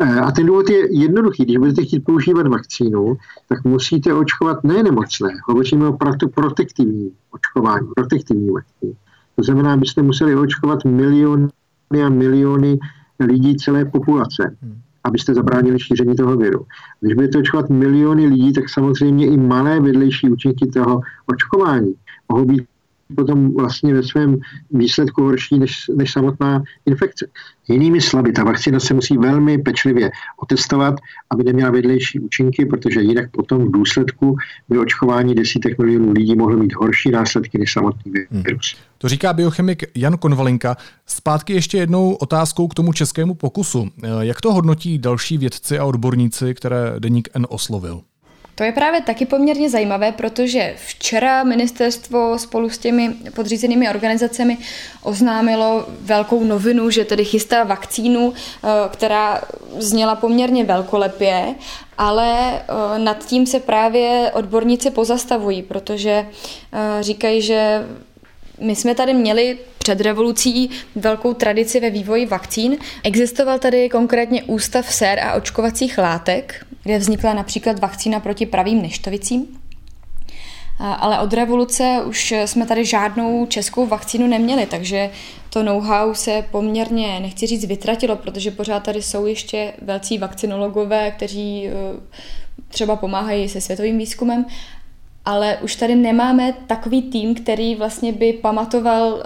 Eh, 0.00 0.20
a 0.20 0.30
ten 0.30 0.46
důvod 0.46 0.70
je 0.70 0.98
jednoduchý. 1.00 1.44
Když 1.44 1.56
budete 1.56 1.84
chtít 1.84 2.04
používat 2.04 2.46
vakcínu, 2.46 3.16
tak 3.48 3.64
musíte 3.64 4.14
očkovat 4.14 4.64
ne 4.64 4.82
nemocné. 4.82 5.30
Hovoříme 5.48 5.86
o 5.86 5.98
protektivní 6.34 7.12
očkování, 7.30 7.88
protektivní 7.96 8.50
vakcínu. 8.50 8.92
To 9.36 9.42
znamená, 9.42 9.76
byste 9.76 10.02
museli 10.02 10.34
očkovat 10.34 10.84
milion 10.84 11.48
a 12.04 12.08
miliony 12.08 12.78
lidí 13.20 13.56
celé 13.56 13.84
populace, 13.84 14.56
abyste 15.04 15.34
zabránili 15.34 15.80
šíření 15.80 16.16
toho 16.16 16.36
viru. 16.36 16.66
Když 17.00 17.14
budete 17.14 17.38
očkovat 17.38 17.70
miliony 17.70 18.26
lidí, 18.26 18.52
tak 18.52 18.68
samozřejmě 18.68 19.26
i 19.26 19.36
malé 19.36 19.80
vedlejší 19.80 20.30
účinky 20.30 20.66
toho 20.66 21.00
očkování 21.26 21.94
mohou 22.32 22.44
být 22.44 22.62
potom 23.16 23.54
vlastně 23.54 23.94
ve 23.94 24.02
svém 24.02 24.38
výsledku 24.70 25.22
horší 25.22 25.58
než, 25.58 25.84
než 25.96 26.12
samotná 26.12 26.62
infekce. 26.86 27.26
Jinými 27.68 28.00
slovy, 28.00 28.32
ta 28.32 28.44
vakcína 28.44 28.80
se 28.80 28.94
musí 28.94 29.16
velmi 29.16 29.58
pečlivě 29.58 30.10
otestovat, 30.42 30.94
aby 31.30 31.44
neměla 31.44 31.70
vedlejší 31.70 32.20
účinky, 32.20 32.66
protože 32.66 33.00
jinak 33.00 33.30
potom 33.30 33.64
v 33.64 33.70
důsledku 33.70 34.36
by 34.68 34.78
očkování 34.78 35.34
desítek 35.34 35.78
milionů 35.78 36.12
lidí 36.12 36.36
mohlo 36.36 36.56
mít 36.56 36.74
horší 36.74 37.10
následky 37.10 37.58
než 37.58 37.72
samotný 37.72 38.12
hmm. 38.30 38.42
virus. 38.42 38.74
Hmm. 38.74 38.84
To 38.98 39.08
říká 39.08 39.32
biochemik 39.32 39.84
Jan 39.94 40.18
Konvalinka. 40.18 40.76
Zpátky 41.06 41.52
ještě 41.52 41.78
jednou 41.78 42.12
otázkou 42.12 42.68
k 42.68 42.74
tomu 42.74 42.92
českému 42.92 43.34
pokusu. 43.34 43.88
Jak 44.20 44.40
to 44.40 44.52
hodnotí 44.52 44.98
další 44.98 45.38
vědci 45.38 45.78
a 45.78 45.84
odborníci, 45.84 46.54
které 46.54 46.94
Deník 46.98 47.28
N 47.34 47.46
oslovil? 47.48 48.00
To 48.58 48.64
je 48.64 48.72
právě 48.72 49.00
taky 49.00 49.26
poměrně 49.26 49.70
zajímavé, 49.70 50.12
protože 50.12 50.74
včera 50.86 51.44
ministerstvo 51.44 52.38
spolu 52.38 52.70
s 52.70 52.78
těmi 52.78 53.14
podřízenými 53.34 53.88
organizacemi 53.88 54.58
oznámilo 55.02 55.86
velkou 56.00 56.44
novinu, 56.44 56.90
že 56.90 57.04
tedy 57.04 57.24
chystá 57.24 57.64
vakcínu, 57.64 58.32
eh, 58.34 58.68
která 58.90 59.40
zněla 59.78 60.14
poměrně 60.14 60.64
velkolepě, 60.64 61.54
ale 61.98 62.58
eh, 62.58 62.98
nad 62.98 63.26
tím 63.26 63.46
se 63.46 63.60
právě 63.60 64.30
odborníci 64.34 64.90
pozastavují, 64.90 65.62
protože 65.62 66.26
eh, 66.72 67.02
říkají, 67.02 67.42
že 67.42 67.86
my 68.60 68.76
jsme 68.76 68.94
tady 68.94 69.14
měli 69.14 69.58
před 69.78 70.00
revolucí 70.00 70.70
velkou 70.94 71.34
tradici 71.34 71.80
ve 71.80 71.90
vývoji 71.90 72.26
vakcín. 72.26 72.76
Existoval 73.04 73.58
tady 73.58 73.88
konkrétně 73.88 74.42
Ústav 74.42 74.92
sér 74.92 75.20
a 75.20 75.34
očkovacích 75.34 75.98
látek, 75.98 76.66
kde 76.82 76.98
vznikla 76.98 77.34
například 77.34 77.78
vakcína 77.78 78.20
proti 78.20 78.46
pravým 78.46 78.82
neštovicím. 78.82 79.46
Ale 80.78 81.20
od 81.20 81.32
revoluce 81.32 82.02
už 82.06 82.34
jsme 82.46 82.66
tady 82.66 82.84
žádnou 82.84 83.46
českou 83.46 83.86
vakcínu 83.86 84.26
neměli, 84.26 84.66
takže 84.66 85.10
to 85.50 85.62
know-how 85.62 86.14
se 86.14 86.44
poměrně, 86.50 87.20
nechci 87.20 87.46
říct, 87.46 87.64
vytratilo, 87.64 88.16
protože 88.16 88.50
pořád 88.50 88.82
tady 88.82 89.02
jsou 89.02 89.26
ještě 89.26 89.72
velcí 89.82 90.18
vakcinologové, 90.18 91.10
kteří 91.10 91.66
e, 91.66 91.72
třeba 92.68 92.96
pomáhají 92.96 93.48
se 93.48 93.60
světovým 93.60 93.98
výzkumem, 93.98 94.44
ale 95.24 95.58
už 95.62 95.76
tady 95.76 95.94
nemáme 95.94 96.54
takový 96.66 97.02
tým, 97.02 97.34
který 97.34 97.74
vlastně 97.74 98.12
by 98.12 98.32
pamatoval 98.32 99.22
e, 99.22 99.24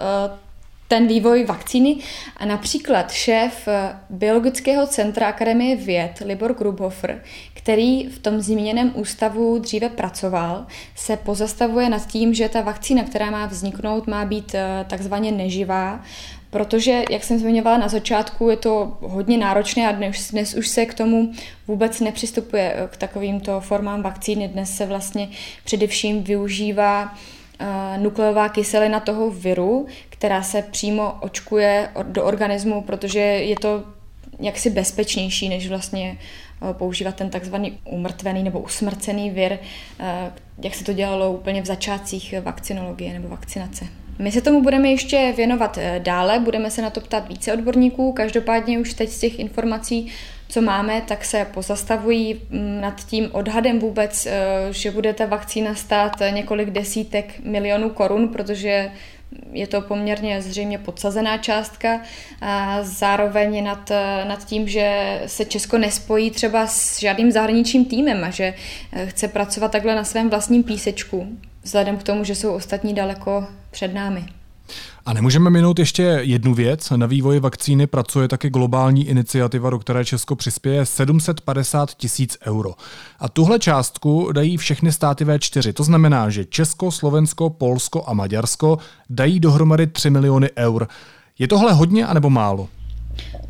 ten 0.93 1.07
vývoj 1.07 1.45
vakcíny. 1.45 1.97
A 2.37 2.45
například 2.45 3.13
šéf 3.13 3.69
eh, 3.69 3.97
Biologického 4.11 4.87
centra 4.87 5.29
Akademie 5.29 5.77
věd 5.77 6.23
Libor 6.25 6.55
Grubhofer, 6.55 7.23
který 7.55 8.07
v 8.07 8.19
tom 8.19 8.41
zmíněném 8.41 8.93
ústavu 8.95 9.59
dříve 9.59 9.89
pracoval, 9.89 10.67
se 10.97 11.17
pozastavuje 11.17 11.89
nad 11.89 12.07
tím, 12.07 12.35
že 12.35 12.49
ta 12.49 12.61
vakcína, 12.61 13.05
která 13.05 13.31
má 13.31 13.47
vzniknout, 13.47 14.07
má 14.07 14.25
být 14.25 14.55
eh, 14.55 14.85
takzvaně 14.89 15.33
neživá, 15.33 16.03
protože, 16.51 17.05
jak 17.11 17.25
jsem 17.25 17.39
zmiňovala 17.39 17.79
na 17.79 17.89
začátku, 17.89 18.51
je 18.51 18.57
to 18.57 18.99
hodně 19.01 19.39
náročné 19.39 19.89
a 19.89 19.93
dnes, 19.93 20.31
dnes 20.31 20.55
už 20.55 20.69
se 20.69 20.87
k 20.87 20.95
tomu 20.95 21.33
vůbec 21.69 22.01
nepřistupuje 22.01 22.75
eh, 22.77 22.89
k 22.89 22.97
takovýmto 22.97 23.61
formám 23.61 24.03
vakcíny. 24.03 24.49
Dnes 24.49 24.77
se 24.77 24.87
vlastně 24.87 25.29
především 25.65 26.23
využívá 26.23 27.15
nukleová 27.97 28.49
kyselina 28.49 29.00
toho 29.00 29.31
viru, 29.31 29.87
která 30.09 30.42
se 30.42 30.62
přímo 30.62 31.14
očkuje 31.21 31.90
do 32.02 32.25
organismu, 32.25 32.83
protože 32.83 33.21
je 33.21 33.57
to 33.57 33.85
jaksi 34.40 34.71
bezpečnější, 34.71 35.49
než 35.49 35.69
vlastně 35.69 36.19
eh, 36.71 36.75
používat 36.75 37.14
ten 37.14 37.31
takzvaný 37.31 37.78
umrtvený 37.85 38.42
nebo 38.42 38.61
usmrcený 38.61 39.31
vir, 39.31 39.59
eh, 40.00 40.33
jak 40.62 40.75
se 40.75 40.85
to 40.85 40.92
dělalo 40.92 41.33
úplně 41.33 41.62
v 41.62 41.66
začátcích 41.66 42.35
vakcinologie 42.42 43.12
nebo 43.12 43.28
vakcinace. 43.28 43.87
My 44.19 44.33
se 44.33 44.40
tomu 44.40 44.62
budeme 44.62 44.90
ještě 44.90 45.33
věnovat 45.37 45.78
eh, 45.78 46.00
dále, 46.04 46.38
budeme 46.38 46.71
se 46.71 46.83
na 46.83 46.90
to 46.90 47.00
ptát 47.00 47.28
více 47.28 47.52
odborníků, 47.52 48.12
každopádně 48.12 48.78
už 48.78 48.95
teď 48.95 49.11
z 49.11 49.21
těch 49.21 49.38
informací, 49.38 50.09
co 50.52 50.62
máme, 50.62 51.02
tak 51.09 51.25
se 51.25 51.47
pozastavují 51.54 52.40
mm, 52.50 52.80
nad 52.80 53.04
tím 53.06 53.28
odhadem 53.32 53.78
vůbec, 53.78 54.28
že 54.71 54.90
bude 54.90 55.12
ta 55.12 55.26
vakcína 55.26 55.75
stát 55.75 56.12
několik 56.30 56.71
desítek 56.71 57.40
milionů 57.44 57.90
korun, 57.90 58.28
protože 58.28 58.90
je 59.52 59.66
to 59.66 59.80
poměrně 59.80 60.42
zřejmě 60.42 60.78
podsazená 60.78 61.38
částka. 61.38 62.00
A 62.40 62.78
zároveň 62.82 63.64
nad, 63.64 63.90
nad 64.25 64.44
tím, 64.44 64.68
že 64.68 65.21
se 65.26 65.44
Česko 65.44 65.78
nespojí 65.78 66.30
třeba 66.30 66.66
s 66.66 67.00
žádným 67.00 67.32
zahraničním 67.32 67.85
týmem 67.85 68.25
a 68.25 68.30
že 68.30 68.54
eh, 68.92 69.06
chce 69.06 69.28
pracovat 69.28 69.73
takhle 69.73 69.94
na 69.94 70.04
svém 70.04 70.30
vlastním 70.30 70.62
písečku, 70.62 71.26
vzhledem 71.62 71.97
k 71.97 72.02
tomu, 72.02 72.25
že 72.25 72.35
jsou 72.35 72.54
ostatní 72.54 72.94
daleko 72.94 73.47
před 73.71 73.94
námi. 73.94 74.25
A 75.07 75.12
nemůžeme 75.12 75.50
minout 75.50 75.79
ještě 75.79 76.02
jednu 76.02 76.55
věc. 76.55 76.91
Na 76.91 77.07
vývoji 77.07 77.41
vakcíny 77.41 77.87
pracuje 77.87 78.29
taky 78.29 78.50
globální 78.50 79.09
iniciativa, 79.09 79.71
do 79.71 79.79
které 79.79 80.05
Česko 80.05 80.37
přispěje 80.37 80.87
750 80.87 81.95
tisíc 81.95 82.38
euro. 82.47 82.75
A 83.21 83.29
tuhle 83.29 83.59
částku 83.59 84.33
dají 84.33 84.57
všechny 84.57 84.93
státy 84.93 85.25
V4. 85.25 85.73
To 85.73 85.85
znamená, 85.85 86.31
že 86.31 86.45
Česko, 86.45 86.91
Slovensko, 86.91 87.50
Polsko 87.50 88.05
a 88.07 88.12
Maďarsko 88.14 88.79
dají 89.11 89.41
dohromady 89.41 89.87
3 89.87 90.11
miliony 90.11 90.50
eur. 90.57 90.88
Je 91.38 91.49
tohle 91.49 91.73
hodně 91.73 92.07
anebo 92.07 92.31
málo? 92.31 92.69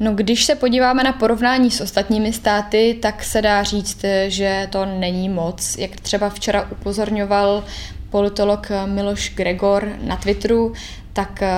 No, 0.01 0.15
když 0.15 0.45
se 0.45 0.55
podíváme 0.55 1.03
na 1.03 1.13
porovnání 1.13 1.71
s 1.71 1.81
ostatními 1.81 2.33
státy, 2.33 2.99
tak 3.03 3.25
se 3.25 3.43
dá 3.43 3.63
říct, 3.63 4.05
že 4.29 4.69
to 4.71 4.87
není 4.87 5.29
moc. 5.29 5.79
Jak 5.79 6.01
třeba 6.01 6.31
včera 6.31 6.69
upozorňoval 6.71 7.65
politolog 8.11 8.69
Miloš 8.87 9.35
Gregor 9.35 9.93
na 10.03 10.17
Twitteru, 10.17 10.73
tak 11.13 11.43
eh, 11.43 11.49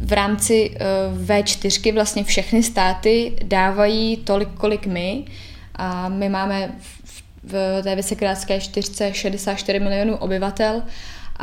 v 0.00 0.12
rámci 0.12 0.70
eh, 0.74 0.84
V4 1.26 1.94
vlastně 1.94 2.24
všechny 2.24 2.62
státy 2.62 3.36
dávají 3.44 4.16
tolik, 4.16 4.48
kolik 4.48 4.86
my. 4.86 5.24
A 5.76 6.08
my 6.08 6.28
máme 6.28 6.72
v 7.44 7.82
té 7.82 7.96
Vysegrádské 7.96 8.60
čtyřce 8.60 9.14
64 9.14 9.80
milionů 9.80 10.16
obyvatel 10.16 10.82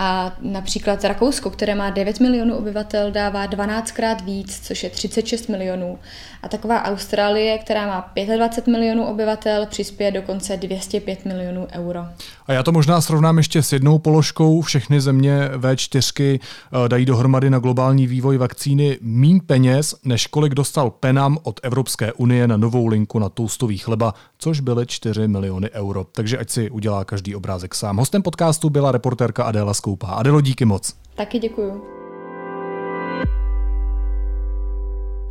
a 0.01 0.31
například 0.41 1.03
Rakousko, 1.03 1.49
které 1.49 1.75
má 1.75 1.89
9 1.89 2.19
milionů 2.19 2.55
obyvatel, 2.55 3.11
dává 3.11 3.47
12krát 3.47 4.23
víc, 4.23 4.59
což 4.67 4.83
je 4.83 4.89
36 4.89 5.49
milionů. 5.49 5.99
A 6.43 6.47
taková 6.47 6.83
Austrálie, 6.83 7.57
která 7.57 7.87
má 7.87 8.13
25 8.35 8.71
milionů 8.71 9.05
obyvatel, 9.05 9.65
přispěje 9.65 10.11
dokonce 10.11 10.57
205 10.57 11.25
milionů 11.25 11.67
euro. 11.71 11.99
A 12.47 12.53
já 12.53 12.63
to 12.63 12.71
možná 12.71 13.01
srovnám 13.01 13.37
ještě 13.37 13.63
s 13.63 13.73
jednou 13.73 13.99
položkou. 13.99 14.61
Všechny 14.61 15.01
země 15.01 15.49
V4 15.55 16.39
eh, 16.39 16.89
dají 16.89 17.05
dohromady 17.05 17.49
na 17.49 17.59
globální 17.59 18.07
vývoj 18.07 18.37
vakcíny 18.37 18.97
mín 19.01 19.39
peněz, 19.45 19.95
než 20.05 20.27
kolik 20.27 20.53
dostal 20.53 20.89
Penam 20.89 21.37
od 21.43 21.59
Evropské 21.63 22.13
unie 22.13 22.47
na 22.47 22.57
novou 22.57 22.87
linku 22.87 23.19
na 23.19 23.29
toustový 23.29 23.77
chleba, 23.77 24.13
což 24.39 24.59
byly 24.59 24.85
4 24.85 25.27
miliony 25.27 25.69
euro. 25.71 26.03
Takže 26.11 26.37
ať 26.37 26.49
si 26.49 26.69
udělá 26.69 27.05
každý 27.05 27.35
obrázek 27.35 27.75
sám. 27.75 27.97
Hostem 27.97 28.21
podcastu 28.21 28.69
byla 28.69 28.91
reportérka 28.91 29.43
Adéla 29.43 29.73
Skoupá. 29.73 30.07
Adelo, 30.07 30.41
díky 30.41 30.65
moc. 30.65 30.93
Taky 31.15 31.39
děkuju. 31.39 31.81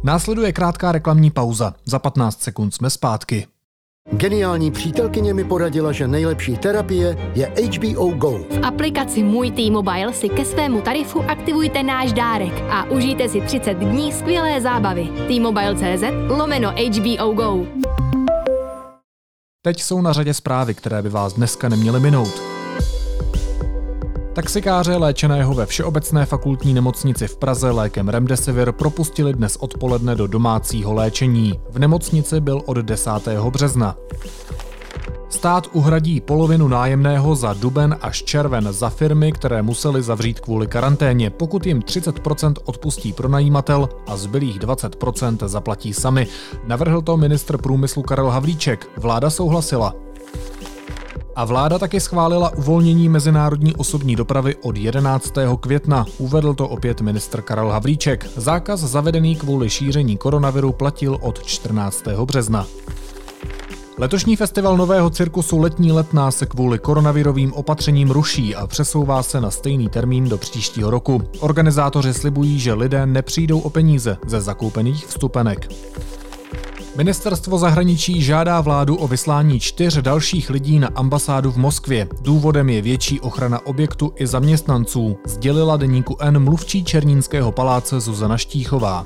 Následuje 0.04 0.52
krátká 0.52 0.92
reklamní 0.92 1.30
pauza. 1.30 1.74
Za 1.84 1.98
15 1.98 2.42
sekund 2.42 2.74
jsme 2.74 2.90
zpátky. 2.90 3.46
Geniální 4.12 4.70
přítelkyně 4.70 5.34
mi 5.34 5.44
poradila, 5.44 5.92
že 5.92 6.08
nejlepší 6.08 6.56
terapie 6.56 7.32
je 7.34 7.52
HBO 7.76 8.08
Go. 8.08 8.30
V 8.30 8.60
aplikaci 8.62 9.22
Můj 9.22 9.50
T-Mobile 9.50 10.12
si 10.12 10.28
ke 10.28 10.44
svému 10.44 10.80
tarifu 10.80 11.22
aktivujte 11.22 11.82
náš 11.82 12.12
dárek 12.12 12.52
a 12.70 12.84
užijte 12.84 13.28
si 13.28 13.40
30 13.40 13.74
dní 13.74 14.12
skvělé 14.12 14.60
zábavy. 14.60 15.08
T-Mobile.cz 15.28 16.02
lomeno 16.28 16.70
HBO 16.70 17.32
Go. 17.32 17.66
Teď 19.62 19.82
jsou 19.82 20.00
na 20.00 20.12
řadě 20.12 20.34
zprávy, 20.34 20.74
které 20.74 21.02
by 21.02 21.08
vás 21.08 21.32
dneska 21.32 21.68
neměly 21.68 22.00
minout. 22.00 22.42
Taxikáře 24.34 24.96
léčeného 24.96 25.54
ve 25.54 25.66
Všeobecné 25.66 26.26
fakultní 26.26 26.74
nemocnici 26.74 27.28
v 27.28 27.36
Praze 27.36 27.70
lékem 27.70 28.08
Remdesivir 28.08 28.72
propustili 28.72 29.32
dnes 29.32 29.56
odpoledne 29.56 30.14
do 30.14 30.26
domácího 30.26 30.94
léčení. 30.94 31.60
V 31.70 31.78
nemocnici 31.78 32.40
byl 32.40 32.62
od 32.66 32.76
10. 32.76 33.10
března. 33.50 33.96
Stát 35.28 35.68
uhradí 35.72 36.20
polovinu 36.20 36.68
nájemného 36.68 37.34
za 37.36 37.52
duben 37.52 37.96
až 38.00 38.22
červen 38.22 38.72
za 38.72 38.88
firmy, 38.88 39.32
které 39.32 39.62
museli 39.62 40.02
zavřít 40.02 40.40
kvůli 40.40 40.66
karanténě, 40.66 41.30
pokud 41.30 41.66
jim 41.66 41.80
30% 41.80 42.54
odpustí 42.64 43.12
pronajímatel 43.12 43.88
a 44.06 44.16
zbylých 44.16 44.60
20% 44.60 45.48
zaplatí 45.48 45.92
sami. 45.92 46.26
Navrhl 46.66 47.02
to 47.02 47.16
ministr 47.16 47.58
průmyslu 47.58 48.02
Karel 48.02 48.30
Havlíček. 48.30 48.88
Vláda 48.96 49.30
souhlasila. 49.30 49.94
A 51.36 51.44
vláda 51.44 51.78
taky 51.78 52.00
schválila 52.00 52.52
uvolnění 52.56 53.08
mezinárodní 53.08 53.76
osobní 53.76 54.16
dopravy 54.16 54.56
od 54.62 54.76
11. 54.76 55.32
května. 55.60 56.06
Uvedl 56.18 56.54
to 56.54 56.68
opět 56.68 57.00
ministr 57.00 57.42
Karel 57.42 57.70
Havlíček. 57.70 58.26
Zákaz 58.36 58.80
zavedený 58.80 59.36
kvůli 59.36 59.70
šíření 59.70 60.16
koronaviru 60.16 60.72
platil 60.72 61.18
od 61.20 61.42
14. 61.42 62.04
března. 62.24 62.66
Letošní 64.00 64.36
festival 64.36 64.76
nového 64.76 65.10
cirkusu 65.10 65.58
Letní 65.58 65.92
letná 65.92 66.30
se 66.30 66.46
kvůli 66.46 66.78
koronavirovým 66.78 67.52
opatřením 67.52 68.10
ruší 68.10 68.54
a 68.54 68.66
přesouvá 68.66 69.22
se 69.22 69.40
na 69.40 69.50
stejný 69.50 69.88
termín 69.88 70.28
do 70.28 70.38
příštího 70.38 70.90
roku. 70.90 71.22
Organizátoři 71.40 72.14
slibují, 72.14 72.58
že 72.58 72.74
lidé 72.74 73.06
nepřijdou 73.06 73.60
o 73.60 73.70
peníze 73.70 74.16
ze 74.26 74.40
zakoupených 74.40 75.06
vstupenek. 75.06 75.68
Ministerstvo 76.96 77.58
zahraničí 77.58 78.22
žádá 78.22 78.60
vládu 78.60 78.96
o 78.96 79.08
vyslání 79.08 79.60
čtyř 79.60 79.96
dalších 79.96 80.50
lidí 80.50 80.78
na 80.78 80.88
ambasádu 80.94 81.52
v 81.52 81.56
Moskvě. 81.56 82.08
Důvodem 82.20 82.68
je 82.68 82.82
větší 82.82 83.20
ochrana 83.20 83.66
objektu 83.66 84.12
i 84.16 84.26
zaměstnanců, 84.26 85.16
sdělila 85.26 85.76
deníku 85.76 86.16
N 86.20 86.38
mluvčí 86.38 86.84
Černínského 86.84 87.52
paláce 87.52 88.00
Zuzana 88.00 88.38
Štíchová. 88.38 89.04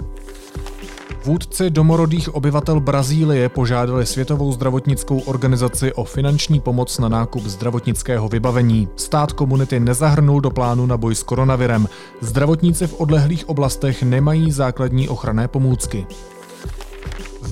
Vůdci 1.25 1.71
domorodých 1.71 2.35
obyvatel 2.35 2.81
Brazílie 2.81 3.49
požádali 3.49 4.07
Světovou 4.07 4.53
zdravotnickou 4.53 5.19
organizaci 5.19 5.93
o 5.93 6.05
finanční 6.05 6.61
pomoc 6.61 6.99
na 6.99 7.09
nákup 7.09 7.43
zdravotnického 7.43 8.29
vybavení. 8.29 8.89
Stát 8.97 9.33
komunity 9.33 9.81
nezahrnul 9.81 10.41
do 10.41 10.51
plánu 10.51 10.87
na 10.87 10.97
boj 10.97 11.15
s 11.15 11.23
koronavirem. 11.23 11.89
Zdravotníci 12.21 12.87
v 12.87 13.01
odlehlých 13.01 13.49
oblastech 13.49 14.03
nemají 14.03 14.53
základní 14.53 15.09
ochranné 15.09 15.49
pomůcky. 15.49 16.07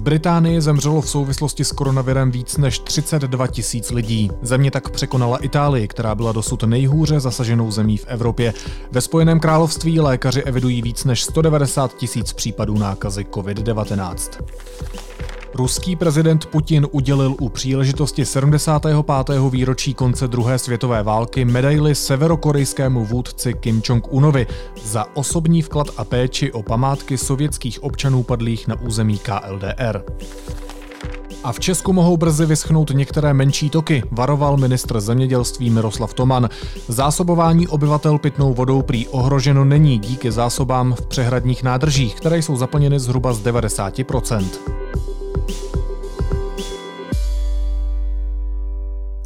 V 0.00 0.02
Británii 0.02 0.60
zemřelo 0.60 1.00
v 1.00 1.10
souvislosti 1.10 1.64
s 1.64 1.72
koronavirem 1.72 2.30
víc 2.30 2.56
než 2.56 2.78
32 2.78 3.46
tisíc 3.46 3.90
lidí. 3.90 4.30
Země 4.42 4.70
tak 4.70 4.90
překonala 4.90 5.38
Itálii, 5.38 5.88
která 5.88 6.14
byla 6.14 6.32
dosud 6.32 6.62
nejhůře 6.62 7.20
zasaženou 7.20 7.70
zemí 7.70 7.96
v 7.96 8.04
Evropě. 8.08 8.54
Ve 8.90 9.00
Spojeném 9.00 9.40
království 9.40 10.00
lékaři 10.00 10.42
evidují 10.42 10.82
víc 10.82 11.04
než 11.04 11.22
190 11.22 11.96
tisíc 11.96 12.32
případů 12.32 12.78
nákazy 12.78 13.26
COVID-19. 13.30 14.42
Ruský 15.54 15.96
prezident 15.96 16.46
Putin 16.46 16.86
udělil 16.90 17.36
u 17.40 17.48
příležitosti 17.48 18.24
75. 18.24 19.40
výročí 19.50 19.94
konce 19.94 20.28
druhé 20.28 20.58
světové 20.58 21.02
války 21.02 21.44
medaili 21.44 21.94
severokorejskému 21.94 23.04
vůdci 23.04 23.54
Kim 23.54 23.80
Jong-unovi 23.80 24.46
za 24.84 25.16
osobní 25.16 25.62
vklad 25.62 25.86
a 25.96 26.04
péči 26.04 26.52
o 26.52 26.62
památky 26.62 27.18
sovětských 27.18 27.82
občanů 27.82 28.22
padlých 28.22 28.68
na 28.68 28.80
území 28.80 29.18
KLDR. 29.18 30.02
A 31.44 31.52
v 31.52 31.60
Česku 31.60 31.92
mohou 31.92 32.16
brzy 32.16 32.46
vyschnout 32.46 32.90
některé 32.90 33.34
menší 33.34 33.70
toky, 33.70 34.02
varoval 34.10 34.56
ministr 34.56 35.00
zemědělství 35.00 35.70
Miroslav 35.70 36.14
Toman. 36.14 36.48
Zásobování 36.88 37.68
obyvatel 37.68 38.18
pitnou 38.18 38.54
vodou 38.54 38.82
prý 38.82 39.08
ohroženo 39.08 39.64
není 39.64 39.98
díky 39.98 40.32
zásobám 40.32 40.94
v 40.94 41.06
přehradních 41.06 41.62
nádržích, 41.62 42.14
které 42.14 42.38
jsou 42.38 42.56
zaplněny 42.56 43.00
zhruba 43.00 43.32
z 43.32 43.40
90 43.40 44.00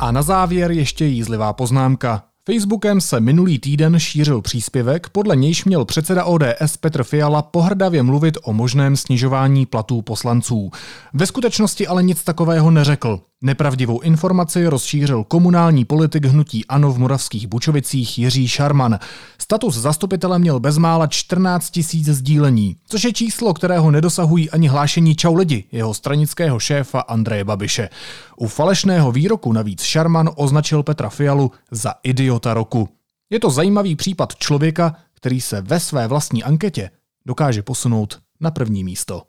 A 0.05 0.11
na 0.11 0.23
závěr 0.23 0.71
ještě 0.71 1.05
jízlivá 1.05 1.53
poznámka. 1.53 2.23
Facebookem 2.47 3.01
se 3.01 3.21
minulý 3.21 3.59
týden 3.59 3.99
šířil 3.99 4.43
příspěvek, 4.43 5.09
podle 5.09 5.37
nějž 5.37 5.65
měl 5.65 5.85
předseda 5.85 6.25
ODS 6.25 6.77
Petr 6.81 7.05
Fiala 7.05 7.43
pohrdavě 7.43 8.03
mluvit 8.03 8.39
o 8.43 8.53
možném 8.53 8.97
snižování 8.97 9.67
platů 9.67 10.03
poslanců. 10.03 10.71
Ve 11.15 11.27
skutečnosti 11.27 11.87
ale 11.87 12.03
nic 12.03 12.25
takového 12.25 12.71
neřekl. 12.71 13.21
Nepravdivou 13.45 14.01
informaci 14.01 14.67
rozšířil 14.67 15.25
komunální 15.25 15.85
politik 15.85 16.25
hnutí 16.25 16.67
Ano 16.67 16.93
v 16.93 16.99
Moravských 16.99 17.47
Bučovicích 17.47 18.19
Jiří 18.19 18.49
Šarman. 18.49 18.99
Status 19.39 19.77
zastupitele 19.77 20.39
měl 20.39 20.61
bezmála 20.61 21.07
14 21.07 21.71
tisíc 21.71 22.09
sdílení, 22.09 22.77
což 22.89 23.05
je 23.05 23.13
číslo, 23.13 23.55
kterého 23.55 23.91
nedosahují 23.91 24.51
ani 24.51 24.69
hlášení 24.69 25.17
Čau 25.17 25.35
lidi, 25.35 25.65
jeho 25.73 25.95
stranického 25.95 26.59
šéfa 26.59 27.01
Andreje 27.01 27.45
Babiše. 27.45 27.89
U 28.37 28.49
falešného 28.49 29.13
výroku 29.13 29.53
navíc 29.53 29.83
Šarman 29.83 30.31
označil 30.37 30.83
Petra 30.83 31.09
Fialu 31.09 31.53
za 31.71 31.95
idiota 32.03 32.55
roku. 32.55 32.89
Je 33.31 33.41
to 33.41 33.51
zajímavý 33.51 33.97
případ 33.97 34.37
člověka, 34.37 34.97
který 35.15 35.41
se 35.41 35.61
ve 35.61 35.81
své 35.81 36.07
vlastní 36.07 36.45
anketě 36.45 36.91
dokáže 37.27 37.63
posunout 37.63 38.19
na 38.41 38.51
první 38.51 38.85
místo. 38.85 39.23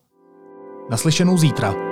Naslyšenou 0.90 1.38
zítra. 1.38 1.85